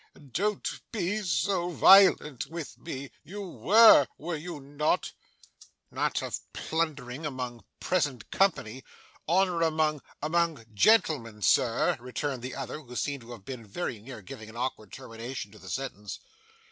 [0.31, 3.11] Don't be so violent with me.
[3.23, 5.11] You were, were you not?'
[5.91, 8.83] 'Not of plundering among present company!
[9.29, 14.23] Honour among among gentlemen, Sir,' returned the other, who seemed to have been very near
[14.23, 16.17] giving an awkward termination to the sentence.